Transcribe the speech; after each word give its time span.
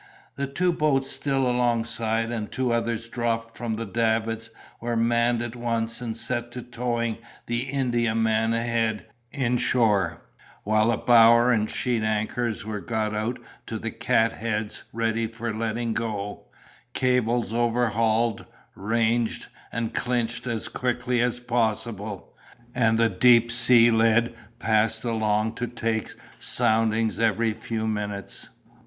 The 0.35 0.47
two 0.47 0.73
boats 0.73 1.11
still 1.11 1.45
alongside, 1.47 2.31
and 2.31 2.51
two 2.51 2.73
others 2.73 3.07
dropped 3.07 3.55
from 3.55 3.75
the 3.75 3.85
davits, 3.85 4.49
were 4.79 4.95
manned 4.95 5.43
at 5.43 5.55
once 5.55 6.01
and 6.01 6.17
set 6.17 6.51
to 6.53 6.63
towing 6.63 7.19
the 7.45 7.67
Indiaman 7.71 8.51
ahead, 8.51 9.05
in 9.31 9.57
shore; 9.59 10.23
while 10.63 10.87
the 10.89 10.97
bower 10.97 11.51
and 11.51 11.69
sheet 11.69 12.01
anchors 12.01 12.65
were 12.65 12.79
got 12.81 13.13
out 13.15 13.37
to 13.67 13.77
the 13.77 13.91
cat 13.91 14.31
heads 14.33 14.85
ready 14.91 15.27
for 15.27 15.53
letting 15.53 15.93
go, 15.93 16.45
cables 16.93 17.53
overhauled, 17.53 18.45
ranged, 18.73 19.49
and 19.71 19.93
clinched 19.93 20.47
as 20.47 20.67
quickly 20.67 21.21
as 21.21 21.39
possible, 21.39 22.35
and 22.73 22.97
the 22.97 23.07
deep 23.07 23.51
sea 23.51 23.91
lead 23.91 24.33
passed 24.57 25.03
along 25.03 25.53
to 25.53 25.67
take 25.67 26.09
soundings 26.39 27.19
every 27.19 27.53
few 27.53 27.85
minutes. 27.85 28.49